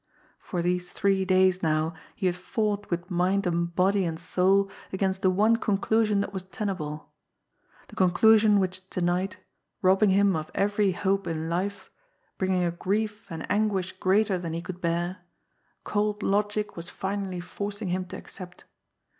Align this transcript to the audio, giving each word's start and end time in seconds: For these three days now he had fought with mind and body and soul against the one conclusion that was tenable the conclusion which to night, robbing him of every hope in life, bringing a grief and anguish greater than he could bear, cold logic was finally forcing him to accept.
For 0.39 0.63
these 0.63 0.89
three 0.89 1.25
days 1.25 1.61
now 1.61 1.93
he 2.15 2.25
had 2.25 2.33
fought 2.35 2.89
with 2.89 3.11
mind 3.11 3.45
and 3.45 3.75
body 3.75 4.03
and 4.03 4.19
soul 4.19 4.71
against 4.91 5.21
the 5.21 5.29
one 5.29 5.57
conclusion 5.57 6.21
that 6.21 6.33
was 6.33 6.41
tenable 6.41 7.11
the 7.87 7.95
conclusion 7.95 8.59
which 8.59 8.89
to 8.89 8.99
night, 8.99 9.37
robbing 9.83 10.09
him 10.09 10.35
of 10.35 10.49
every 10.55 10.91
hope 10.93 11.27
in 11.27 11.49
life, 11.49 11.91
bringing 12.39 12.63
a 12.63 12.71
grief 12.71 13.31
and 13.31 13.45
anguish 13.47 13.91
greater 13.99 14.39
than 14.39 14.53
he 14.53 14.61
could 14.63 14.81
bear, 14.81 15.17
cold 15.83 16.23
logic 16.23 16.75
was 16.75 16.89
finally 16.89 17.39
forcing 17.39 17.89
him 17.89 18.05
to 18.05 18.17
accept. 18.17 18.63